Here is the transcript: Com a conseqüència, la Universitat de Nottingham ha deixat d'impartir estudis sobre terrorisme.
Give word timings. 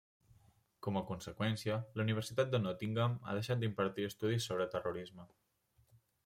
Com 0.85 0.95
a 1.01 1.03
conseqüència, 1.09 1.75
la 2.01 2.05
Universitat 2.07 2.49
de 2.55 2.61
Nottingham 2.63 3.19
ha 3.27 3.37
deixat 3.41 3.63
d'impartir 3.65 4.07
estudis 4.13 4.49
sobre 4.51 4.69
terrorisme. 4.79 5.29